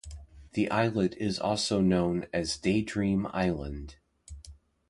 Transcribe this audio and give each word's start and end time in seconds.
The 0.53 0.67
islet 0.71 1.13
is 1.19 1.37
also 1.37 1.79
known 1.79 2.25
as 2.33 2.57
Daydream 2.57 3.27
Island. 3.33 3.97